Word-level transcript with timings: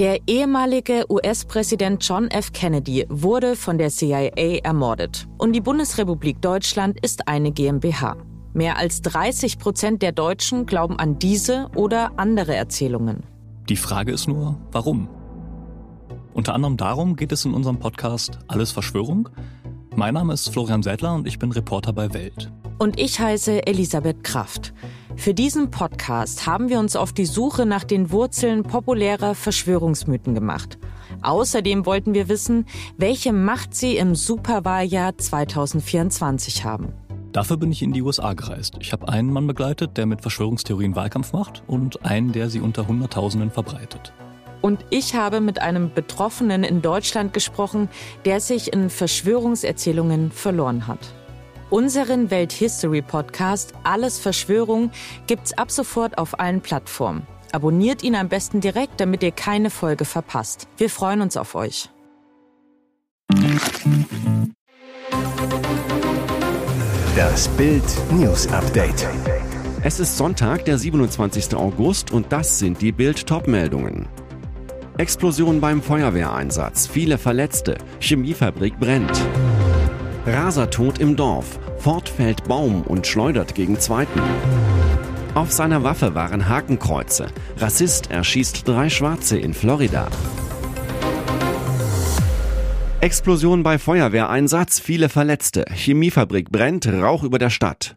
Der 0.00 0.18
ehemalige 0.26 1.04
US-Präsident 1.10 2.02
John 2.08 2.28
F. 2.28 2.52
Kennedy 2.52 3.04
wurde 3.10 3.54
von 3.54 3.76
der 3.76 3.90
CIA 3.90 4.60
ermordet. 4.62 5.28
Und 5.36 5.52
die 5.52 5.60
Bundesrepublik 5.60 6.40
Deutschland 6.40 6.98
ist 7.02 7.28
eine 7.28 7.52
GmbH. 7.52 8.16
Mehr 8.54 8.78
als 8.78 9.02
30 9.02 9.58
Prozent 9.58 10.00
der 10.00 10.12
Deutschen 10.12 10.64
glauben 10.64 10.98
an 10.98 11.18
diese 11.18 11.68
oder 11.76 12.12
andere 12.16 12.56
Erzählungen. 12.56 13.24
Die 13.68 13.76
Frage 13.76 14.12
ist 14.12 14.26
nur, 14.26 14.58
warum? 14.72 15.08
Unter 16.32 16.54
anderem 16.54 16.78
darum 16.78 17.14
geht 17.14 17.32
es 17.32 17.44
in 17.44 17.52
unserem 17.52 17.78
Podcast 17.78 18.38
Alles 18.48 18.72
Verschwörung. 18.72 19.28
Mein 19.94 20.14
Name 20.14 20.32
ist 20.32 20.48
Florian 20.48 20.82
Seidler 20.82 21.14
und 21.14 21.28
ich 21.28 21.38
bin 21.38 21.52
Reporter 21.52 21.92
bei 21.92 22.14
Welt. 22.14 22.50
Und 22.78 22.98
ich 22.98 23.20
heiße 23.20 23.66
Elisabeth 23.66 24.24
Kraft. 24.24 24.72
Für 25.16 25.34
diesen 25.34 25.70
Podcast 25.70 26.46
haben 26.46 26.68
wir 26.68 26.78
uns 26.78 26.96
auf 26.96 27.12
die 27.12 27.26
Suche 27.26 27.66
nach 27.66 27.84
den 27.84 28.10
Wurzeln 28.10 28.62
populärer 28.62 29.34
Verschwörungsmythen 29.34 30.34
gemacht. 30.34 30.78
Außerdem 31.22 31.84
wollten 31.84 32.14
wir 32.14 32.28
wissen, 32.28 32.66
welche 32.96 33.32
Macht 33.32 33.74
sie 33.74 33.96
im 33.96 34.14
Superwahljahr 34.14 35.18
2024 35.18 36.64
haben. 36.64 36.94
Dafür 37.32 37.58
bin 37.58 37.70
ich 37.70 37.82
in 37.82 37.92
die 37.92 38.02
USA 38.02 38.32
gereist. 38.32 38.76
Ich 38.80 38.92
habe 38.92 39.08
einen 39.08 39.32
Mann 39.32 39.46
begleitet, 39.46 39.96
der 39.96 40.06
mit 40.06 40.22
Verschwörungstheorien 40.22 40.96
Wahlkampf 40.96 41.32
macht 41.32 41.62
und 41.66 42.04
einen, 42.04 42.32
der 42.32 42.48
sie 42.48 42.60
unter 42.60 42.88
Hunderttausenden 42.88 43.50
verbreitet. 43.50 44.12
Und 44.62 44.84
ich 44.90 45.14
habe 45.14 45.40
mit 45.40 45.60
einem 45.60 45.92
Betroffenen 45.92 46.64
in 46.64 46.82
Deutschland 46.82 47.32
gesprochen, 47.32 47.88
der 48.24 48.40
sich 48.40 48.72
in 48.72 48.90
Verschwörungserzählungen 48.90 50.30
verloren 50.32 50.86
hat. 50.86 51.14
Unseren 51.70 52.32
Welthistory 52.32 53.00
Podcast 53.00 53.74
Alles 53.84 54.18
Verschwörung 54.18 54.90
gibt's 55.28 55.56
ab 55.56 55.70
sofort 55.70 56.18
auf 56.18 56.40
allen 56.40 56.60
Plattformen. 56.60 57.22
Abonniert 57.52 58.02
ihn 58.02 58.16
am 58.16 58.28
besten 58.28 58.60
direkt, 58.60 59.00
damit 59.00 59.22
ihr 59.22 59.30
keine 59.30 59.70
Folge 59.70 60.04
verpasst. 60.04 60.66
Wir 60.76 60.90
freuen 60.90 61.20
uns 61.20 61.36
auf 61.36 61.54
euch. 61.54 61.88
Das 67.14 67.46
Bild 67.50 67.84
News 68.10 68.48
Update. 68.48 69.06
Es 69.84 70.00
ist 70.00 70.16
Sonntag, 70.16 70.64
der 70.64 70.76
27. 70.76 71.54
August 71.54 72.10
und 72.10 72.32
das 72.32 72.58
sind 72.58 72.82
die 72.82 72.90
Bild 72.90 73.28
Topmeldungen. 73.28 74.08
Explosion 74.98 75.60
beim 75.60 75.82
Feuerwehreinsatz, 75.82 76.88
viele 76.88 77.16
Verletzte, 77.16 77.78
Chemiefabrik 78.00 78.78
brennt. 78.80 79.22
Rasertod 80.26 80.98
im 80.98 81.16
Dorf. 81.16 81.58
Ford 81.78 82.08
fällt 82.08 82.44
Baum 82.44 82.82
und 82.82 83.06
schleudert 83.06 83.54
gegen 83.54 83.80
Zweiten. 83.80 84.20
Auf 85.34 85.50
seiner 85.50 85.82
Waffe 85.82 86.14
waren 86.14 86.48
Hakenkreuze. 86.48 87.28
Rassist 87.56 88.10
erschießt 88.10 88.68
drei 88.68 88.90
Schwarze 88.90 89.38
in 89.38 89.54
Florida. 89.54 90.08
Explosion 93.00 93.62
bei 93.62 93.78
Feuerwehreinsatz, 93.78 94.78
viele 94.78 95.08
Verletzte. 95.08 95.64
Chemiefabrik 95.72 96.50
brennt, 96.50 96.86
Rauch 96.86 97.22
über 97.22 97.38
der 97.38 97.48
Stadt. 97.48 97.96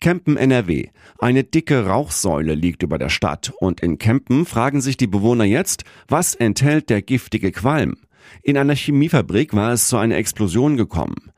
Kempen 0.00 0.36
NRW. 0.36 0.88
Eine 1.18 1.44
dicke 1.44 1.86
Rauchsäule 1.86 2.54
liegt 2.54 2.82
über 2.82 2.98
der 2.98 3.08
Stadt 3.08 3.54
und 3.58 3.80
in 3.80 3.96
Kempen 3.96 4.44
fragen 4.44 4.82
sich 4.82 4.98
die 4.98 5.06
Bewohner 5.06 5.44
jetzt, 5.44 5.84
was 6.08 6.34
enthält 6.34 6.90
der 6.90 7.00
giftige 7.00 7.52
Qualm? 7.52 7.96
In 8.42 8.58
einer 8.58 8.74
Chemiefabrik 8.74 9.54
war 9.54 9.72
es 9.72 9.88
zu 9.88 9.96
einer 9.96 10.16
Explosion 10.16 10.76
gekommen. 10.76 11.32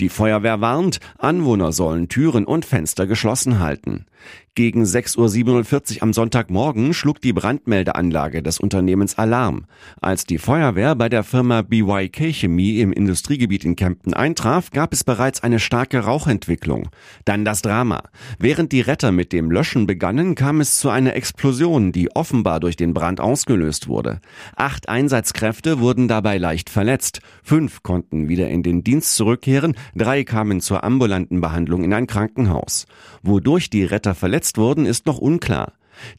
Die 0.00 0.08
Feuerwehr 0.08 0.60
warnt, 0.60 0.98
Anwohner 1.18 1.72
sollen 1.72 2.08
Türen 2.08 2.44
und 2.44 2.64
Fenster 2.64 3.06
geschlossen 3.06 3.60
halten. 3.60 4.06
Gegen 4.56 4.84
6.47 4.84 5.96
Uhr 5.96 6.02
am 6.04 6.12
Sonntagmorgen 6.12 6.94
schlug 6.94 7.20
die 7.20 7.32
Brandmeldeanlage 7.32 8.40
des 8.40 8.60
Unternehmens 8.60 9.18
Alarm. 9.18 9.64
Als 10.00 10.26
die 10.26 10.38
Feuerwehr 10.38 10.94
bei 10.94 11.08
der 11.08 11.24
Firma 11.24 11.62
BYK 11.62 12.32
Chemie 12.32 12.78
im 12.78 12.92
Industriegebiet 12.92 13.64
in 13.64 13.74
Kempten 13.74 14.14
eintraf, 14.14 14.70
gab 14.70 14.92
es 14.92 15.02
bereits 15.02 15.42
eine 15.42 15.58
starke 15.58 15.98
Rauchentwicklung. 15.98 16.88
Dann 17.24 17.44
das 17.44 17.62
Drama. 17.62 18.04
Während 18.38 18.70
die 18.70 18.80
Retter 18.80 19.10
mit 19.10 19.32
dem 19.32 19.50
Löschen 19.50 19.88
begannen, 19.88 20.36
kam 20.36 20.60
es 20.60 20.78
zu 20.78 20.88
einer 20.88 21.16
Explosion, 21.16 21.90
die 21.90 22.14
offenbar 22.14 22.60
durch 22.60 22.76
den 22.76 22.94
Brand 22.94 23.20
ausgelöst 23.20 23.88
wurde. 23.88 24.20
Acht 24.54 24.88
Einsatzkräfte 24.88 25.80
wurden 25.80 26.06
dabei 26.06 26.38
leicht 26.38 26.70
verletzt. 26.70 27.22
Fünf 27.42 27.82
konnten 27.82 28.28
wieder 28.28 28.48
in 28.50 28.62
den 28.62 28.84
Dienst 28.84 29.16
zurückkehren, 29.16 29.74
drei 29.94 30.24
kamen 30.24 30.60
zur 30.60 30.84
ambulanten 30.84 31.40
Behandlung 31.40 31.84
in 31.84 31.92
ein 31.92 32.06
Krankenhaus. 32.06 32.86
Wodurch 33.22 33.70
die 33.70 33.84
Retter 33.84 34.14
verletzt 34.14 34.58
wurden, 34.58 34.86
ist 34.86 35.06
noch 35.06 35.18
unklar. 35.18 35.72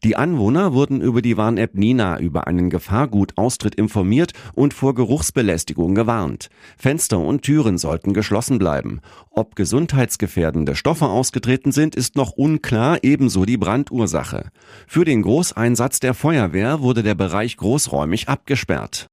Die 0.04 0.16
Anwohner 0.16 0.72
wurden 0.72 1.00
über 1.00 1.22
die 1.22 1.36
Warn-App 1.36 1.74
Nina 1.74 2.18
über 2.18 2.46
einen 2.46 2.70
Gefahrgutaustritt 2.70 3.74
informiert 3.74 4.32
und 4.54 4.74
vor 4.74 4.94
Geruchsbelästigung 4.94 5.94
gewarnt. 5.94 6.48
Fenster 6.76 7.18
und 7.18 7.42
Türen 7.42 7.78
sollten 7.78 8.14
geschlossen 8.14 8.58
bleiben. 8.58 9.00
Ob 9.30 9.56
gesundheitsgefährdende 9.56 10.74
Stoffe 10.74 11.06
ausgetreten 11.06 11.72
sind, 11.72 11.94
ist 11.94 12.16
noch 12.16 12.32
unklar, 12.32 12.98
ebenso 13.02 13.44
die 13.44 13.58
Brandursache. 13.58 14.50
Für 14.86 15.04
den 15.04 15.22
Großeinsatz 15.22 16.00
der 16.00 16.14
Feuerwehr 16.14 16.80
wurde 16.80 17.02
der 17.02 17.14
Bereich 17.14 17.56
großräumig 17.56 18.28
abgesperrt. 18.28 19.08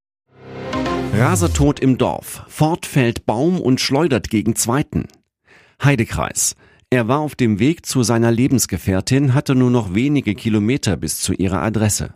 Rasetod 1.16 1.80
im 1.80 2.00
Dorf. 2.00 2.44
Fort 2.48 2.88
fällt 2.88 3.28
Baum 3.28 3.62
und 3.62 3.80
schleudert 3.80 4.32
gegen 4.32 4.56
Zweiten. 4.56 5.06
Heidekreis. 5.84 6.56
Er 6.90 7.08
war 7.08 7.20
auf 7.20 7.36
dem 7.36 7.60
Weg 7.60 7.86
zu 7.86 8.02
seiner 8.02 8.32
Lebensgefährtin, 8.32 9.36
hatte 9.36 9.54
nur 9.54 9.70
noch 9.70 9.94
wenige 9.94 10.34
Kilometer 10.34 10.98
bis 10.98 11.20
zu 11.20 11.34
ihrer 11.34 11.62
Adresse. 11.62 12.16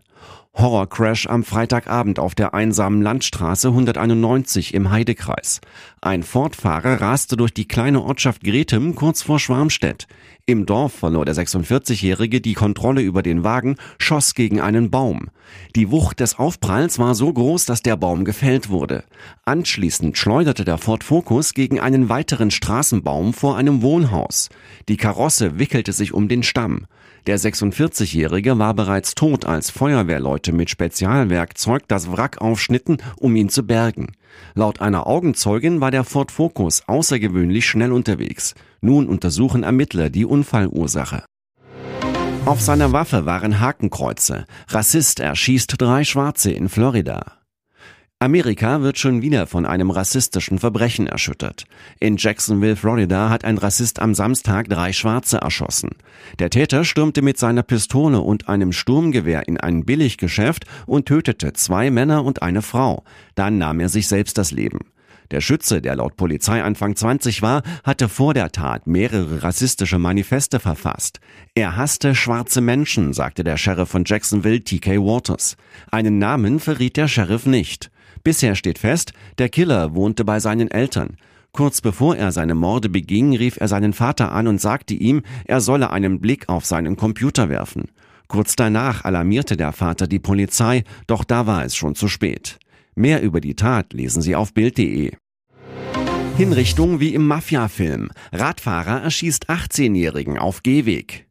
Horrorcrash 0.55 1.27
am 1.27 1.43
Freitagabend 1.43 2.17
auf 2.17 2.33
der 2.33 2.55
einsamen 2.55 3.03
Landstraße 3.03 3.67
191 3.67 4.73
im 4.73 4.89
Heidekreis. 4.89 5.61
Ein 6.01 6.23
Fortfahrer 6.23 6.99
raste 6.99 7.37
durch 7.37 7.53
die 7.53 7.67
kleine 7.67 8.01
Ortschaft 8.01 8.43
Gretem 8.43 8.95
kurz 8.95 9.21
vor 9.21 9.39
Schwarmstedt. 9.39 10.07
Im 10.49 10.65
Dorf 10.65 10.93
verlor 10.93 11.25
der 11.25 11.35
46-Jährige 11.35 12.39
die 12.39 12.53
Kontrolle 12.53 13.01
über 13.01 13.21
den 13.21 13.43
Wagen, 13.43 13.75
schoss 13.97 14.33
gegen 14.33 14.61
einen 14.61 14.89
Baum. 14.89 15.27
Die 15.75 15.91
Wucht 15.91 16.21
des 16.21 16.39
Aufpralls 16.39 16.99
war 16.99 17.15
so 17.15 17.33
groß, 17.33 17.65
dass 17.65 17.81
der 17.81 17.97
Baum 17.97 18.23
gefällt 18.23 18.69
wurde. 18.69 19.03
Anschließend 19.43 20.17
schleuderte 20.17 20.63
der 20.63 20.77
Ford 20.77 21.03
Focus 21.03 21.53
gegen 21.53 21.81
einen 21.81 22.07
weiteren 22.07 22.49
Straßenbaum 22.49 23.33
vor 23.33 23.57
einem 23.57 23.81
Wohnhaus. 23.81 24.47
Die 24.87 24.95
Karosse 24.95 25.59
wickelte 25.59 25.91
sich 25.91 26.13
um 26.13 26.29
den 26.29 26.43
Stamm. 26.43 26.85
Der 27.25 27.37
46-Jährige 27.37 28.57
war 28.57 28.73
bereits 28.73 29.15
tot, 29.15 29.43
als 29.45 29.69
Feuerwehrleute 29.69 30.53
mit 30.53 30.69
Spezialwerkzeug 30.69 31.89
das 31.89 32.09
Wrack 32.09 32.39
aufschnitten, 32.39 32.99
um 33.17 33.35
ihn 33.35 33.49
zu 33.49 33.63
bergen. 33.63 34.13
Laut 34.55 34.81
einer 34.81 35.07
Augenzeugin 35.07 35.81
war 35.81 35.91
der 35.91 36.03
Ford 36.03 36.31
Focus 36.31 36.83
außergewöhnlich 36.87 37.65
schnell 37.65 37.91
unterwegs. 37.91 38.55
Nun 38.81 39.07
untersuchen 39.07 39.63
Ermittler 39.63 40.09
die 40.09 40.25
Unfallursache. 40.25 41.23
Auf 42.45 42.61
seiner 42.61 42.93
Waffe 42.93 43.25
waren 43.25 43.59
Hakenkreuze. 43.59 44.45
Rassist 44.69 45.19
erschießt 45.19 45.75
drei 45.77 46.03
Schwarze 46.03 46.51
in 46.51 46.69
Florida. 46.69 47.36
Amerika 48.19 48.81
wird 48.81 48.97
schon 48.97 49.21
wieder 49.21 49.45
von 49.45 49.67
einem 49.67 49.91
rassistischen 49.91 50.57
Verbrechen 50.57 51.05
erschüttert. 51.05 51.65
In 51.99 52.17
Jacksonville, 52.17 52.75
Florida, 52.75 53.29
hat 53.29 53.45
ein 53.45 53.59
Rassist 53.59 53.99
am 53.99 54.15
Samstag 54.15 54.69
drei 54.69 54.91
Schwarze 54.91 55.37
erschossen. 55.37 55.91
Der 56.39 56.49
Täter 56.49 56.83
stürmte 56.83 57.21
mit 57.21 57.37
seiner 57.37 57.61
Pistole 57.61 58.21
und 58.21 58.49
einem 58.49 58.71
Sturmgewehr 58.71 59.47
in 59.47 59.59
ein 59.59 59.85
Billiggeschäft 59.85 60.65
und 60.87 61.05
tötete 61.05 61.53
zwei 61.53 61.91
Männer 61.91 62.25
und 62.25 62.41
eine 62.41 62.63
Frau. 62.63 63.03
Dann 63.35 63.59
nahm 63.59 63.79
er 63.79 63.89
sich 63.89 64.07
selbst 64.07 64.39
das 64.39 64.49
Leben. 64.49 64.79
Der 65.29 65.41
Schütze, 65.41 65.79
der 65.79 65.97
laut 65.97 66.17
Polizei 66.17 66.63
Anfang 66.63 66.95
20 66.95 67.43
war, 67.43 67.61
hatte 67.83 68.09
vor 68.09 68.33
der 68.33 68.51
Tat 68.51 68.87
mehrere 68.87 69.43
rassistische 69.43 69.99
Manifeste 69.99 70.59
verfasst. 70.59 71.19
Er 71.53 71.75
hasste 71.75 72.15
schwarze 72.15 72.61
Menschen, 72.61 73.13
sagte 73.13 73.43
der 73.43 73.57
Sheriff 73.57 73.89
von 73.89 74.05
Jacksonville 74.07 74.63
TK 74.63 74.97
Waters. 74.97 75.55
Einen 75.91 76.17
Namen 76.17 76.59
verriet 76.59 76.97
der 76.97 77.07
Sheriff 77.07 77.45
nicht. 77.45 77.91
Bisher 78.23 78.55
steht 78.55 78.79
fest, 78.79 79.13
der 79.37 79.49
Killer 79.49 79.95
wohnte 79.95 80.25
bei 80.25 80.39
seinen 80.39 80.69
Eltern. 80.71 81.17
Kurz 81.51 81.81
bevor 81.81 82.15
er 82.15 82.31
seine 82.31 82.55
Morde 82.55 82.89
beging, 82.89 83.35
rief 83.35 83.57
er 83.59 83.67
seinen 83.67 83.93
Vater 83.93 84.31
an 84.31 84.47
und 84.47 84.61
sagte 84.61 84.93
ihm, 84.93 85.23
er 85.45 85.61
solle 85.61 85.89
einen 85.91 86.19
Blick 86.19 86.49
auf 86.49 86.65
seinen 86.65 86.97
Computer 86.97 87.49
werfen. 87.49 87.85
Kurz 88.27 88.55
danach 88.55 89.05
alarmierte 89.05 89.57
der 89.57 89.71
Vater 89.71 90.07
die 90.07 90.19
Polizei, 90.19 90.83
doch 91.07 91.23
da 91.23 91.47
war 91.47 91.63
es 91.63 91.75
schon 91.75 91.95
zu 91.95 92.07
spät. 92.07 92.59
Mehr 92.95 93.21
über 93.21 93.41
die 93.41 93.55
Tat 93.55 93.93
lesen 93.93 94.21
Sie 94.21 94.35
auf 94.35 94.53
Bild.de. 94.53 95.13
Hinrichtung 96.35 96.99
wie 96.99 97.13
im 97.15 97.25
Mafia-Film. 97.25 98.09
Radfahrer 98.31 99.01
erschießt 99.01 99.49
18-Jährigen 99.49 100.37
auf 100.37 100.61
Gehweg. 100.61 101.26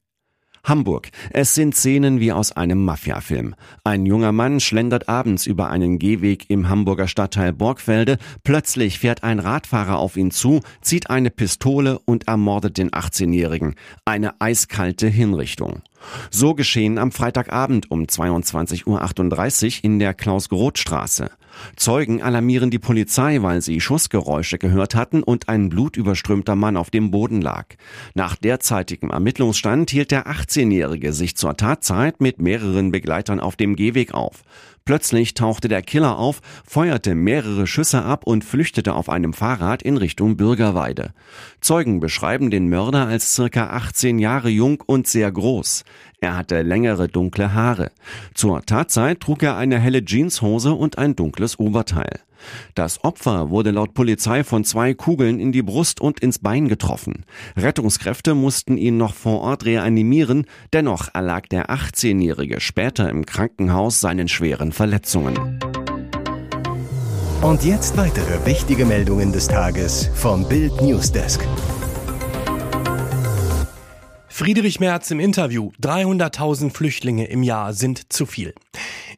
Hamburg. 0.67 1.11
Es 1.31 1.55
sind 1.55 1.75
Szenen 1.75 2.21
wie 2.21 2.33
aus 2.33 2.53
einem 2.53 2.85
Mafiafilm. 2.85 3.55
Ein 3.85 4.05
junger 4.05 4.33
Mann 4.33 4.61
schlendert 4.61 5.09
abends 5.09 5.47
über 5.47 5.71
einen 5.71 5.99
Gehweg 5.99 6.51
im 6.51 6.69
Hamburger 6.69 7.07
Stadtteil 7.07 7.53
Borgfelde. 7.53 8.19
Plötzlich 8.43 8.99
fährt 8.99 9.23
ein 9.23 9.39
Radfahrer 9.39 9.99
auf 9.99 10.17
ihn 10.17 10.33
zu, 10.33 10.61
zieht 10.81 11.09
eine 11.09 11.31
Pistole 11.31 12.01
und 12.01 12.27
ermordet 12.27 12.79
den 12.79 12.91
18-Jährigen. 12.91 13.77
Eine 14.05 14.41
eiskalte 14.41 15.07
Hinrichtung. 15.07 15.83
So 16.31 16.55
geschehen 16.55 16.99
am 16.99 17.13
Freitagabend 17.13 17.91
um 17.91 18.03
22.38 18.03 18.87
Uhr 18.87 19.85
in 19.85 19.99
der 19.99 20.15
Klaus-Groth-Straße. 20.15 21.31
Zeugen 21.77 22.23
alarmieren 22.23 22.71
die 22.71 22.79
Polizei, 22.79 23.43
weil 23.43 23.63
sie 23.63 23.81
Schussgeräusche 23.81 24.59
gehört 24.59 24.95
hatten 24.95 25.23
und 25.23 25.49
ein 25.49 25.69
blutüberströmter 25.69 26.57
Mann 26.57 26.77
auf 26.77 26.91
dem 26.91 27.11
Boden 27.11 27.41
lag. 27.41 27.67
Nach 28.15 28.37
derzeitigem 28.37 29.11
Ermittlungsstand 29.11 29.91
hielt 29.91 30.11
der 30.11 30.27
18-Jährige 30.27 31.13
sich 31.13 31.37
zur 31.37 31.57
Tatzeit 31.57 32.21
mit 32.21 32.41
mehreren 32.41 32.93
Begleitern 32.93 33.41
auf 33.41 33.57
dem 33.57 33.77
Gehweg 33.77 34.15
auf. 34.15 34.43
Plötzlich 34.87 35.35
tauchte 35.35 35.67
der 35.67 35.83
Killer 35.83 36.17
auf, 36.17 36.41
feuerte 36.65 37.17
mehrere 37.17 37.67
Schüsse 37.67 38.05
ab 38.05 38.25
und 38.25 38.45
flüchtete 38.45 38.95
auf 38.95 39.09
einem 39.09 39.33
Fahrrad 39.33 39.83
in 39.83 39.97
Richtung 39.97 40.37
Bürgerweide. 40.37 41.11
Zeugen 41.61 41.99
beschreiben 41.99 42.53
den 42.53 42.69
Mörder 42.69 43.09
als 43.09 43.35
circa 43.35 43.71
18 43.71 44.21
Jahre 44.21 44.49
jung 44.49 44.81
und 44.87 45.09
sehr 45.09 45.31
groß. 45.33 45.85
Er 46.21 46.37
hatte 46.37 46.63
längere 46.63 47.09
dunkle 47.09 47.53
Haare. 47.53 47.91
Zur 48.33 48.63
Tatzeit 48.65 49.19
trug 49.19 49.43
er 49.43 49.57
eine 49.57 49.81
helle 49.81 50.05
Jeanshose 50.05 50.73
und 50.73 50.99
ein 50.99 51.17
dunkles 51.17 51.59
Oberteil. 51.59 52.21
Das 52.75 53.03
Opfer 53.05 53.51
wurde 53.51 53.71
laut 53.71 53.95
Polizei 53.95 54.45
von 54.45 54.65
zwei 54.65 54.95
Kugeln 54.95 55.41
in 55.41 55.53
die 55.53 55.63
Brust 55.63 56.01
und 56.01 56.21
ins 56.21 56.39
Bein 56.39 56.69
getroffen. 56.69 57.25
Rettungskräfte 57.57 58.35
mussten 58.35 58.77
ihn 58.77 58.97
noch 58.97 59.15
vor 59.15 59.41
Ort 59.41 59.65
reanimieren, 59.65 60.47
dennoch 60.73 61.09
erlag 61.15 61.47
der 61.49 61.71
18-Jährige 61.71 62.61
später 62.61 63.09
im 63.11 63.27
Krankenhaus 63.27 64.01
seinen 64.01 64.29
schweren 64.29 64.73
Verletzungen. 64.73 65.61
Und 67.43 67.65
jetzt 67.65 67.97
weitere 67.97 68.45
wichtige 68.47 68.85
Meldungen 68.85 69.33
des 69.33 69.47
Tages 69.47 70.11
vom 70.15 70.49
Bild 70.49 70.81
Newsdesk. 70.81 71.47
Friedrich 74.29 74.81
Merz 74.81 75.11
im 75.11 75.19
Interview. 75.19 75.71
300.000 75.81 76.71
Flüchtlinge 76.71 77.27
im 77.27 77.43
Jahr 77.43 77.73
sind 77.73 78.13
zu 78.13 78.27
viel. 78.27 78.55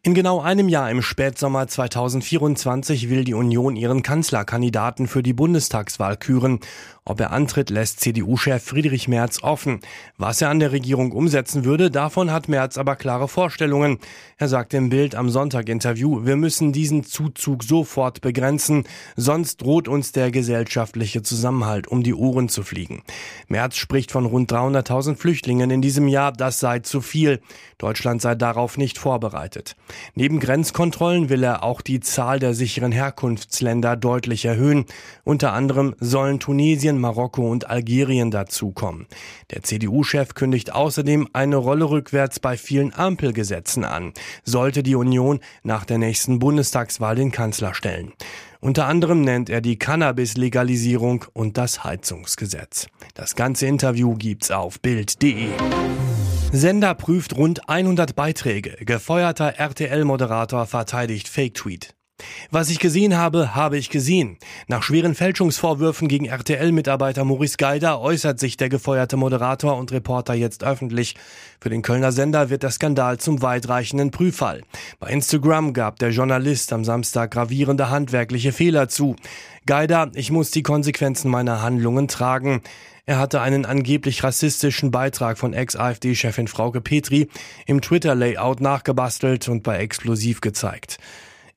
In 0.03 0.15
genau 0.15 0.41
einem 0.41 0.69
Jahr 0.69 0.91
im 0.91 1.03
Spätsommer 1.03 1.67
2024 1.67 3.11
will 3.11 3.25
die 3.25 3.35
Union 3.35 3.75
ihren 3.75 4.03
Kanzlerkandidaten 4.03 5.09
für 5.09 5.25
die 5.25 5.33
Bundestagswahl 5.33 6.17
küren. 6.17 6.61
Ob 7.05 7.21
er 7.21 7.33
antritt, 7.33 7.71
lässt 7.71 8.01
CDU-Chef 8.01 8.63
Friedrich 8.63 9.09
Merz 9.09 9.43
offen. 9.43 9.81
Was 10.19 10.43
er 10.43 10.51
an 10.51 10.61
der 10.61 10.73
Regierung 10.73 11.11
umsetzen 11.13 11.65
würde, 11.65 11.91
davon 11.91 12.31
hat 12.31 12.49
Merz 12.49 12.77
aber 12.77 12.97
klare 12.97 13.29
Vorstellungen. 13.29 13.99
Er 14.37 14.49
sagt 14.49 14.75
im 14.75 14.91
Bild 14.91 15.15
am 15.15 15.31
Sonntag-Interview, 15.31 16.27
wir 16.27 16.37
müssen 16.37 16.73
diesen 16.73 17.05
Zuzug 17.05 17.65
sofort 17.65 18.21
begrenzen, 18.21 18.85
sonst 19.17 19.63
droht 19.63 19.89
uns 19.89 20.13
der 20.13 20.31
gesellschaftliche 20.31 21.23
Zusammenhalt 21.23 21.89
um 21.89 22.03
die 22.03 22.15
Ohren 22.15 22.51
zu 22.51 22.63
fliegen. 22.63 23.03
Merz 23.49 23.77
spricht 23.77 24.13
von 24.13 24.27
rund 24.27 24.53
300.000 24.53 25.17
Flüchtlingen 25.17 25.71
in 25.71 25.81
diesem 25.81 26.09
Jahr, 26.09 26.33
das 26.33 26.61
sei 26.61 26.81
zu 26.81 27.01
viel. 27.01 27.41
Deutschland 27.79 28.21
sei 28.21 28.35
darauf 28.35 28.77
nicht 28.77 28.99
vorbereitet. 28.99 29.77
Neben 30.15 30.41
Grenzkontrollen 30.41 31.29
will 31.29 31.43
er 31.43 31.63
auch 31.63 31.81
die 31.81 32.01
Zahl 32.01 32.39
der 32.39 32.55
sicheren 32.55 32.93
Herkunftsländer 32.93 33.97
deutlich 33.97 34.45
erhöhen. 34.45 34.87
Unter 35.25 35.53
anderem 35.53 35.95
sollen 36.01 36.41
Tunesien, 36.41 36.99
Marokko 36.99 37.51
und 37.51 37.69
Algerien 37.71 38.31
dazukommen. 38.31 39.07
Der 39.51 39.63
CDU-Chef 39.63 40.35
kündigt 40.35 40.73
außerdem 40.73 41.29
eine 41.33 41.57
Rolle 41.57 41.91
rückwärts 41.91 42.41
bei 42.41 42.57
vielen 42.57 42.95
Ampelgesetzen 42.95 43.85
an, 43.85 44.13
sollte 44.45 44.83
die 44.83 44.95
Union 44.95 45.41
nach 45.63 45.85
der 45.85 45.99
nächsten 45.99 46.39
Bundestagswahl 46.39 47.17
den 47.17 47.33
Kanzler 47.33 47.75
stellen. 47.75 48.13
Unter 48.61 48.87
anderem 48.87 49.21
nennt 49.21 49.51
er 49.51 49.61
die 49.61 49.79
Cannabis-Legalisierung 49.79 51.25
und 51.33 51.57
das 51.57 51.85
Heizungsgesetz. 51.85 52.89
Das 53.15 53.37
ganze 53.37 53.67
Interview 53.67 54.15
gibt's 54.15 54.51
auf 54.51 54.81
Bild.de. 54.81 55.51
Sender 56.53 56.95
prüft 56.95 57.37
rund 57.37 57.69
100 57.69 58.17
Beiträge. 58.17 58.77
Gefeuerter 58.81 59.59
RTL-Moderator 59.59 60.65
verteidigt 60.65 61.29
Fake-Tweet. 61.29 61.95
Was 62.51 62.71
ich 62.71 62.79
gesehen 62.79 63.19
habe, 63.19 63.55
habe 63.55 63.77
ich 63.77 63.91
gesehen. 63.91 64.39
Nach 64.67 64.83
schweren 64.83 65.15
Fälschungsvorwürfen 65.15 66.09
gegen 66.09 66.25
RTL-Mitarbeiter 66.25 67.25
Maurice 67.25 67.59
Geider 67.59 68.01
äußert 68.01 68.41
sich 68.41 68.57
der 68.57 68.71
gefeuerte 68.71 69.19
Moderator 69.19 69.77
und 69.77 69.93
Reporter 69.93 70.33
jetzt 70.33 70.65
öffentlich. 70.65 71.17
Für 71.61 71.69
den 71.69 71.83
Kölner 71.83 72.13
Sender 72.13 72.49
wird 72.49 72.63
der 72.63 72.71
Skandal 72.71 73.19
zum 73.19 73.43
weitreichenden 73.43 74.11
Prüffall. 74.11 74.63
Bei 74.99 75.11
Instagram 75.11 75.75
gab 75.75 75.99
der 75.99 76.11
Journalist 76.11 76.73
am 76.73 76.83
Samstag 76.83 77.33
gravierende 77.33 77.91
handwerkliche 77.91 78.53
Fehler 78.53 78.89
zu. 78.89 79.17
Geider, 79.67 80.11
ich 80.15 80.31
muss 80.31 80.51
die 80.51 80.63
Konsequenzen 80.63 81.31
meiner 81.31 81.61
Handlungen 81.61 82.09
tragen. 82.09 82.63
Er 83.09 83.19
hatte 83.19 83.41
einen 83.41 83.65
angeblich 83.65 84.23
rassistischen 84.23 84.91
Beitrag 84.91 85.39
von 85.39 85.55
Ex-AfD-Chefin 85.55 86.47
Frauke 86.47 86.83
Petri 86.83 87.31
im 87.65 87.81
Twitter-Layout 87.81 88.61
nachgebastelt 88.61 89.49
und 89.49 89.63
bei 89.63 89.79
Explosiv 89.79 90.43
gezeigt. 90.43 90.99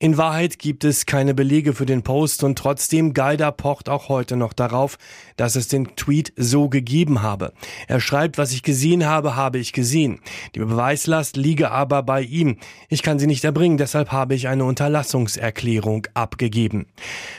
In 0.02 0.16
Wahrheit 0.16 0.58
gibt 0.58 0.82
es 0.82 1.06
keine 1.06 1.32
Belege 1.32 1.74
für 1.74 1.86
den 1.86 2.02
Post 2.02 2.42
und 2.42 2.58
trotzdem 2.58 3.14
Geider 3.14 3.52
pocht 3.52 3.88
auch 3.88 4.08
heute 4.08 4.34
noch 4.34 4.52
darauf, 4.52 4.98
dass 5.36 5.54
es 5.54 5.68
den 5.68 5.94
Tweet 5.94 6.32
so 6.34 6.68
gegeben 6.68 7.22
habe. 7.22 7.52
Er 7.86 8.00
schreibt, 8.00 8.36
was 8.36 8.50
ich 8.50 8.64
gesehen 8.64 9.06
habe, 9.06 9.36
habe 9.36 9.58
ich 9.58 9.72
gesehen. 9.72 10.18
Die 10.56 10.58
Beweislast 10.58 11.36
liege 11.36 11.70
aber 11.70 12.02
bei 12.02 12.22
ihm. 12.22 12.56
Ich 12.88 13.04
kann 13.04 13.20
sie 13.20 13.28
nicht 13.28 13.44
erbringen, 13.44 13.78
deshalb 13.78 14.10
habe 14.10 14.34
ich 14.34 14.48
eine 14.48 14.64
Unterlassungserklärung 14.64 16.08
abgegeben. 16.14 16.86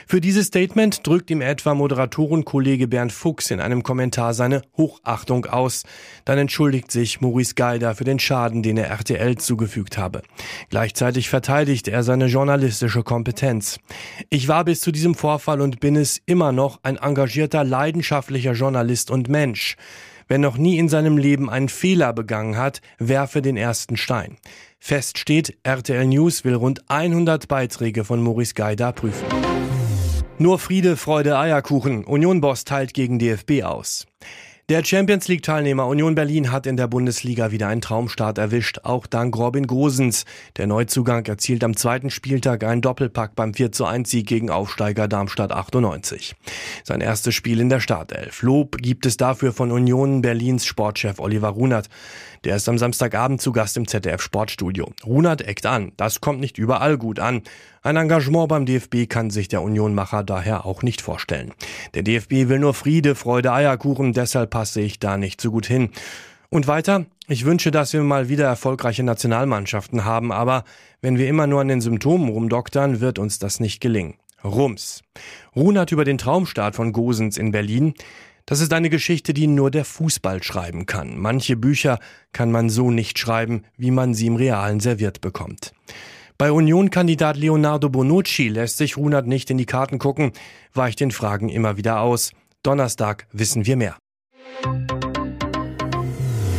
Für 0.06 0.22
dieses 0.22 0.46
Statement 0.46 1.06
drückt 1.06 1.30
ihm 1.30 1.42
etwa 1.42 1.74
Moderatorenkollege 1.74 2.88
Bernd 2.88 3.12
Fuchs 3.12 3.50
in 3.50 3.60
einem 3.60 3.82
Kommentar 3.82 4.32
seine 4.32 4.62
Hochachtung 4.78 5.44
aus. 5.44 5.82
Dann 6.24 6.38
entschuldigt 6.38 6.90
sich 6.90 7.20
Maurice 7.20 7.56
Geider 7.56 7.94
für 7.94 8.04
den 8.04 8.18
Schaden, 8.18 8.62
den 8.62 8.78
er 8.78 8.88
RTL 8.88 9.36
zugefügt 9.36 9.98
habe. 9.98 10.22
Gleichzeitig 10.70 11.28
verteidigt 11.28 11.88
er 11.88 12.02
seine 12.02 12.24
Journalisten 12.24 12.53
journalistische 12.54 13.02
Kompetenz. 13.02 13.80
Ich 14.30 14.46
war 14.46 14.64
bis 14.64 14.80
zu 14.80 14.92
diesem 14.92 15.16
Vorfall 15.16 15.60
und 15.60 15.80
bin 15.80 15.96
es 15.96 16.20
immer 16.24 16.52
noch 16.52 16.78
ein 16.84 16.96
engagierter, 16.96 17.64
leidenschaftlicher 17.64 18.52
Journalist 18.52 19.10
und 19.10 19.28
Mensch. 19.28 19.74
Wer 20.28 20.38
noch 20.38 20.56
nie 20.56 20.78
in 20.78 20.88
seinem 20.88 21.18
Leben 21.18 21.50
einen 21.50 21.68
Fehler 21.68 22.12
begangen 22.12 22.56
hat, 22.56 22.80
werfe 22.98 23.42
den 23.42 23.56
ersten 23.56 23.96
Stein. 23.96 24.36
Fest 24.78 25.18
steht, 25.18 25.58
RTL 25.64 26.06
News 26.06 26.44
will 26.44 26.54
rund 26.54 26.88
100 26.88 27.48
Beiträge 27.48 28.04
von 28.04 28.22
Maurice 28.22 28.54
Geider 28.54 28.92
prüfen. 28.92 29.26
Nur 30.38 30.60
Friede, 30.60 30.96
Freude, 30.96 31.36
Eierkuchen. 31.36 32.04
Union-Boss 32.04 32.62
teilt 32.62 32.94
gegen 32.94 33.18
DFB 33.18 33.64
aus. 33.64 34.06
Der 34.70 34.82
Champions 34.82 35.28
League-Teilnehmer 35.28 35.86
Union 35.86 36.14
Berlin 36.14 36.50
hat 36.50 36.66
in 36.66 36.78
der 36.78 36.86
Bundesliga 36.86 37.50
wieder 37.50 37.68
einen 37.68 37.82
Traumstart 37.82 38.38
erwischt, 38.38 38.78
auch 38.82 39.06
dank 39.06 39.36
Robin 39.36 39.66
Gosens. 39.66 40.24
Der 40.56 40.66
Neuzugang 40.66 41.26
erzielt 41.26 41.62
am 41.62 41.76
zweiten 41.76 42.08
Spieltag 42.08 42.64
einen 42.64 42.80
Doppelpack 42.80 43.36
beim 43.36 43.52
4 43.52 43.72
zu 43.72 43.84
1 43.84 44.08
Sieg 44.08 44.26
gegen 44.26 44.48
Aufsteiger 44.48 45.06
Darmstadt 45.06 45.52
98. 45.52 46.34
Sein 46.82 47.02
erstes 47.02 47.34
Spiel 47.34 47.60
in 47.60 47.68
der 47.68 47.80
Startelf. 47.80 48.40
Lob 48.40 48.78
gibt 48.78 49.04
es 49.04 49.18
dafür 49.18 49.52
von 49.52 49.70
Union 49.70 50.22
Berlins 50.22 50.64
Sportchef 50.64 51.18
Oliver 51.18 51.48
Runert. 51.48 51.90
Der 52.44 52.56
ist 52.56 52.68
am 52.68 52.76
Samstagabend 52.76 53.40
zu 53.40 53.52
Gast 53.52 53.78
im 53.78 53.88
ZDF 53.88 54.20
Sportstudio. 54.20 54.92
Runert 55.06 55.40
eckt 55.40 55.64
an. 55.64 55.92
Das 55.96 56.20
kommt 56.20 56.40
nicht 56.40 56.58
überall 56.58 56.98
gut 56.98 57.18
an. 57.18 57.42
Ein 57.82 57.96
Engagement 57.96 58.48
beim 58.48 58.66
DFB 58.66 59.08
kann 59.08 59.30
sich 59.30 59.48
der 59.48 59.62
Unionmacher 59.62 60.22
daher 60.24 60.66
auch 60.66 60.82
nicht 60.82 61.00
vorstellen. 61.00 61.52
Der 61.94 62.02
DFB 62.02 62.48
will 62.48 62.58
nur 62.58 62.74
Friede, 62.74 63.14
Freude, 63.14 63.52
Eierkuchen, 63.52 64.12
deshalb 64.12 64.50
passe 64.50 64.82
ich 64.82 64.98
da 64.98 65.16
nicht 65.16 65.40
so 65.40 65.50
gut 65.50 65.64
hin. 65.64 65.88
Und 66.50 66.66
weiter, 66.66 67.06
ich 67.28 67.46
wünsche, 67.46 67.70
dass 67.70 67.94
wir 67.94 68.02
mal 68.02 68.28
wieder 68.28 68.44
erfolgreiche 68.44 69.02
Nationalmannschaften 69.02 70.04
haben, 70.04 70.30
aber 70.30 70.64
wenn 71.00 71.16
wir 71.16 71.28
immer 71.28 71.46
nur 71.46 71.62
an 71.62 71.68
den 71.68 71.80
Symptomen 71.80 72.28
rumdoktern, 72.28 73.00
wird 73.00 73.18
uns 73.18 73.38
das 73.38 73.58
nicht 73.58 73.80
gelingen. 73.80 74.14
Rums. 74.44 75.02
Runert 75.56 75.92
über 75.92 76.04
den 76.04 76.18
Traumstart 76.18 76.76
von 76.76 76.92
Gosens 76.92 77.38
in 77.38 77.50
Berlin. 77.50 77.94
Das 78.46 78.60
ist 78.60 78.74
eine 78.74 78.90
Geschichte, 78.90 79.32
die 79.32 79.46
nur 79.46 79.70
der 79.70 79.86
Fußball 79.86 80.42
schreiben 80.42 80.84
kann. 80.84 81.18
Manche 81.18 81.56
Bücher 81.56 81.98
kann 82.32 82.52
man 82.52 82.68
so 82.68 82.90
nicht 82.90 83.18
schreiben, 83.18 83.62
wie 83.76 83.90
man 83.90 84.12
sie 84.12 84.26
im 84.26 84.36
Realen 84.36 84.80
serviert 84.80 85.22
bekommt. 85.22 85.72
Bei 86.36 86.52
Union-Kandidat 86.52 87.38
Leonardo 87.38 87.88
Bonucci 87.88 88.48
lässt 88.48 88.76
sich 88.76 88.96
Runert 88.98 89.26
nicht 89.26 89.50
in 89.50 89.56
die 89.56 89.66
Karten 89.66 89.98
gucken, 89.98 90.32
weicht 90.74 91.00
den 91.00 91.10
Fragen 91.10 91.48
immer 91.48 91.78
wieder 91.78 92.00
aus. 92.00 92.32
Donnerstag 92.62 93.26
wissen 93.32 93.64
wir 93.64 93.76
mehr. 93.76 93.96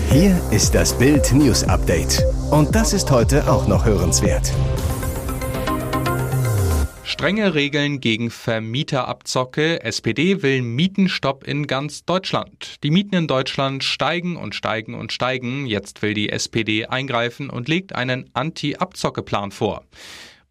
Hier 0.09 0.41
ist 0.49 0.73
das 0.73 0.97
Bild 0.97 1.33
News 1.33 1.63
Update. 1.65 2.23
Und 2.49 2.73
das 2.73 2.93
ist 2.93 3.11
heute 3.11 3.51
auch 3.51 3.67
noch 3.67 3.85
hörenswert. 3.85 4.51
Strenge 7.25 7.55
Regeln 7.55 8.01
gegen 8.01 8.29
Vermieterabzocke. 8.29 9.81
SPD 9.81 10.43
will 10.43 10.61
Mietenstopp 10.61 11.43
in 11.43 11.65
ganz 11.65 12.05
Deutschland. 12.05 12.75
Die 12.83 12.91
Mieten 12.91 13.15
in 13.15 13.27
Deutschland 13.27 13.83
steigen 13.83 14.37
und 14.37 14.53
steigen 14.53 14.93
und 14.93 15.11
steigen. 15.11 15.65
Jetzt 15.65 16.03
will 16.03 16.13
die 16.13 16.29
SPD 16.29 16.85
eingreifen 16.85 17.49
und 17.49 17.67
legt 17.67 17.95
einen 17.95 18.29
Anti-Abzockeplan 18.35 19.49
vor. 19.49 19.83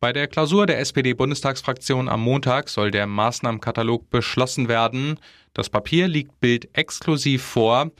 Bei 0.00 0.12
der 0.12 0.26
Klausur 0.26 0.66
der 0.66 0.80
SPD-Bundestagsfraktion 0.80 2.08
am 2.08 2.22
Montag 2.22 2.68
soll 2.68 2.90
der 2.90 3.06
Maßnahmenkatalog 3.06 4.10
beschlossen 4.10 4.66
werden. 4.66 5.20
Das 5.52 5.70
Papier 5.70 6.08
liegt 6.08 6.40
Bild 6.40 6.76
exklusiv 6.76 7.44
vor. 7.44 7.92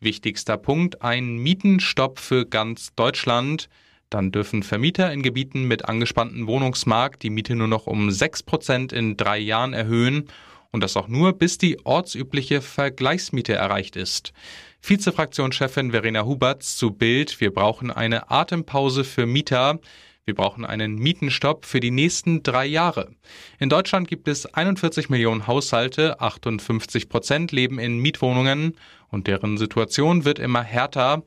Wichtigster 0.00 0.56
Punkt, 0.56 1.00
ein 1.00 1.36
Mietenstopp 1.36 2.18
für 2.18 2.44
ganz 2.44 2.92
Deutschland. 2.96 3.68
Dann 4.10 4.30
dürfen 4.30 4.62
Vermieter 4.62 5.12
in 5.12 5.22
Gebieten 5.22 5.64
mit 5.64 5.86
angespanntem 5.86 6.46
Wohnungsmarkt 6.46 7.22
die 7.22 7.30
Miete 7.30 7.56
nur 7.56 7.68
noch 7.68 7.86
um 7.86 8.08
6% 8.08 8.92
in 8.92 9.16
drei 9.16 9.38
Jahren 9.38 9.72
erhöhen 9.72 10.28
und 10.70 10.82
das 10.82 10.96
auch 10.96 11.08
nur, 11.08 11.32
bis 11.32 11.58
die 11.58 11.84
ortsübliche 11.84 12.60
Vergleichsmiete 12.60 13.54
erreicht 13.54 13.96
ist. 13.96 14.32
Vizefraktionschefin 14.80 15.90
Verena 15.90 16.24
Huberts 16.24 16.76
zu 16.76 16.92
Bild, 16.92 17.40
wir 17.40 17.52
brauchen 17.52 17.90
eine 17.90 18.30
Atempause 18.30 19.02
für 19.02 19.26
Mieter. 19.26 19.80
Wir 20.26 20.34
brauchen 20.34 20.64
einen 20.64 20.96
Mietenstopp 20.96 21.64
für 21.64 21.78
die 21.78 21.92
nächsten 21.92 22.42
drei 22.42 22.66
Jahre. 22.66 23.12
In 23.60 23.68
Deutschland 23.68 24.08
gibt 24.08 24.26
es 24.26 24.44
41 24.44 25.08
Millionen 25.08 25.46
Haushalte, 25.46 26.20
58 26.20 27.08
Prozent 27.08 27.52
leben 27.52 27.78
in 27.78 27.98
Mietwohnungen 27.98 28.76
und 29.08 29.28
deren 29.28 29.56
Situation 29.56 30.24
wird 30.24 30.40
immer 30.40 30.64
härter. 30.64 31.22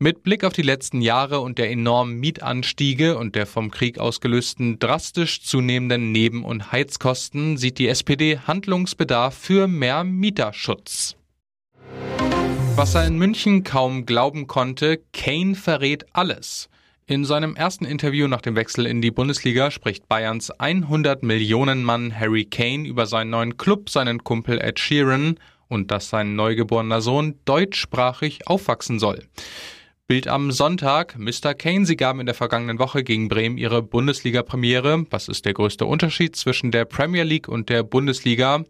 Mit 0.00 0.24
Blick 0.24 0.42
auf 0.42 0.52
die 0.52 0.62
letzten 0.62 1.00
Jahre 1.00 1.38
und 1.38 1.56
der 1.56 1.70
enormen 1.70 2.18
Mietanstiege 2.18 3.16
und 3.16 3.36
der 3.36 3.46
vom 3.46 3.70
Krieg 3.70 4.00
ausgelösten 4.00 4.80
drastisch 4.80 5.42
zunehmenden 5.42 6.10
Neben- 6.10 6.44
und 6.44 6.72
Heizkosten 6.72 7.56
sieht 7.56 7.78
die 7.78 7.86
SPD 7.86 8.38
Handlungsbedarf 8.38 9.38
für 9.38 9.68
mehr 9.68 10.02
Mieterschutz. 10.02 11.14
Was 12.74 12.96
er 12.96 13.06
in 13.06 13.18
München 13.18 13.62
kaum 13.62 14.04
glauben 14.04 14.48
konnte, 14.48 15.00
Kane 15.12 15.54
verrät 15.54 16.06
alles. 16.12 16.68
In 17.06 17.24
seinem 17.24 17.54
ersten 17.54 17.84
Interview 17.84 18.26
nach 18.26 18.40
dem 18.40 18.56
Wechsel 18.56 18.86
in 18.86 19.00
die 19.00 19.12
Bundesliga 19.12 19.70
spricht 19.70 20.08
Bayerns 20.08 20.50
100 20.50 21.22
Millionen 21.22 21.84
Mann 21.84 22.18
Harry 22.18 22.46
Kane 22.46 22.88
über 22.88 23.06
seinen 23.06 23.30
neuen 23.30 23.58
Club, 23.58 23.90
seinen 23.90 24.24
Kumpel 24.24 24.60
Ed 24.60 24.80
Sheeran 24.80 25.38
und 25.68 25.92
dass 25.92 26.08
sein 26.08 26.34
neugeborener 26.34 27.00
Sohn 27.00 27.38
deutschsprachig 27.44 28.48
aufwachsen 28.48 28.98
soll. 28.98 29.22
Bild 30.06 30.28
am 30.28 30.52
Sonntag. 30.52 31.18
Mr. 31.18 31.54
Kane, 31.54 31.86
Sie 31.86 31.96
gaben 31.96 32.20
in 32.20 32.26
der 32.26 32.34
vergangenen 32.34 32.78
Woche 32.78 33.02
gegen 33.02 33.28
Bremen 33.28 33.56
Ihre 33.56 33.82
Bundesliga-Premiere. 33.82 35.06
Was 35.08 35.28
ist 35.28 35.46
der 35.46 35.54
größte 35.54 35.86
Unterschied 35.86 36.36
zwischen 36.36 36.70
der 36.70 36.84
Premier 36.84 37.22
League 37.22 37.48
und 37.48 37.70
der 37.70 37.84
Bundesliga? 37.84 38.64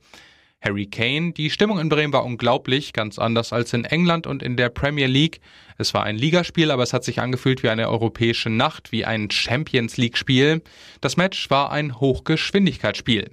Harry 0.60 0.86
Kane. 0.86 1.32
Die 1.32 1.50
Stimmung 1.50 1.80
in 1.80 1.88
Bremen 1.88 2.12
war 2.12 2.24
unglaublich, 2.24 2.92
ganz 2.92 3.18
anders 3.18 3.52
als 3.52 3.72
in 3.72 3.84
England 3.84 4.28
und 4.28 4.44
in 4.44 4.56
der 4.56 4.68
Premier 4.68 5.08
League. 5.08 5.40
Es 5.76 5.92
war 5.92 6.04
ein 6.04 6.14
Ligaspiel, 6.14 6.70
aber 6.70 6.84
es 6.84 6.92
hat 6.92 7.02
sich 7.02 7.20
angefühlt 7.20 7.64
wie 7.64 7.68
eine 7.68 7.88
europäische 7.88 8.48
Nacht, 8.48 8.92
wie 8.92 9.04
ein 9.04 9.28
Champions 9.28 9.96
League-Spiel. 9.96 10.62
Das 11.00 11.16
Match 11.16 11.50
war 11.50 11.72
ein 11.72 11.98
Hochgeschwindigkeitsspiel. 11.98 13.32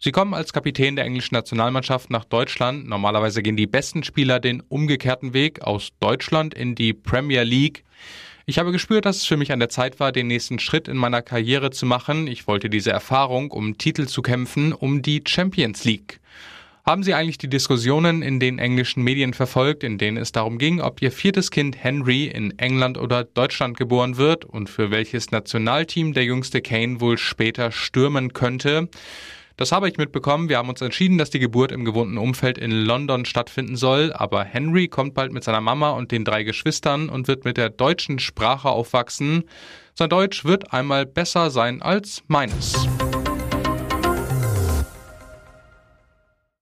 Sie 0.00 0.12
kommen 0.12 0.32
als 0.32 0.52
Kapitän 0.52 0.94
der 0.94 1.06
englischen 1.06 1.34
Nationalmannschaft 1.34 2.08
nach 2.08 2.24
Deutschland. 2.24 2.86
Normalerweise 2.86 3.42
gehen 3.42 3.56
die 3.56 3.66
besten 3.66 4.04
Spieler 4.04 4.38
den 4.38 4.60
umgekehrten 4.60 5.34
Weg 5.34 5.62
aus 5.62 5.88
Deutschland 5.98 6.54
in 6.54 6.76
die 6.76 6.92
Premier 6.92 7.42
League. 7.42 7.82
Ich 8.46 8.60
habe 8.60 8.70
gespürt, 8.70 9.06
dass 9.06 9.16
es 9.16 9.26
für 9.26 9.36
mich 9.36 9.50
an 9.50 9.58
der 9.58 9.70
Zeit 9.70 9.98
war, 9.98 10.12
den 10.12 10.28
nächsten 10.28 10.60
Schritt 10.60 10.86
in 10.86 10.96
meiner 10.96 11.20
Karriere 11.20 11.70
zu 11.70 11.84
machen. 11.84 12.28
Ich 12.28 12.46
wollte 12.46 12.70
diese 12.70 12.92
Erfahrung, 12.92 13.50
um 13.50 13.76
Titel 13.76 14.06
zu 14.06 14.22
kämpfen, 14.22 14.72
um 14.72 15.02
die 15.02 15.20
Champions 15.26 15.84
League. 15.84 16.20
Haben 16.86 17.02
Sie 17.02 17.12
eigentlich 17.12 17.38
die 17.38 17.50
Diskussionen 17.50 18.22
in 18.22 18.38
den 18.38 18.60
englischen 18.60 19.02
Medien 19.02 19.34
verfolgt, 19.34 19.82
in 19.82 19.98
denen 19.98 20.16
es 20.16 20.30
darum 20.30 20.58
ging, 20.58 20.80
ob 20.80 21.02
Ihr 21.02 21.10
viertes 21.10 21.50
Kind 21.50 21.76
Henry 21.76 22.26
in 22.26 22.56
England 22.60 22.98
oder 22.98 23.24
Deutschland 23.24 23.76
geboren 23.76 24.16
wird 24.16 24.44
und 24.44 24.70
für 24.70 24.92
welches 24.92 25.32
Nationalteam 25.32 26.12
der 26.12 26.24
jüngste 26.24 26.62
Kane 26.62 27.00
wohl 27.00 27.18
später 27.18 27.72
stürmen 27.72 28.32
könnte? 28.32 28.88
Das 29.58 29.72
habe 29.72 29.88
ich 29.88 29.98
mitbekommen. 29.98 30.48
Wir 30.48 30.58
haben 30.58 30.68
uns 30.68 30.80
entschieden, 30.80 31.18
dass 31.18 31.30
die 31.30 31.40
Geburt 31.40 31.72
im 31.72 31.84
gewohnten 31.84 32.16
Umfeld 32.16 32.58
in 32.58 32.70
London 32.70 33.24
stattfinden 33.24 33.74
soll. 33.74 34.12
Aber 34.12 34.44
Henry 34.44 34.86
kommt 34.86 35.14
bald 35.14 35.32
mit 35.32 35.42
seiner 35.42 35.60
Mama 35.60 35.90
und 35.90 36.12
den 36.12 36.24
drei 36.24 36.44
Geschwistern 36.44 37.08
und 37.08 37.26
wird 37.26 37.44
mit 37.44 37.56
der 37.56 37.68
deutschen 37.68 38.20
Sprache 38.20 38.68
aufwachsen. 38.68 39.42
Sein 39.94 40.10
Deutsch 40.10 40.44
wird 40.44 40.72
einmal 40.72 41.06
besser 41.06 41.50
sein 41.50 41.82
als 41.82 42.22
meines. 42.28 42.86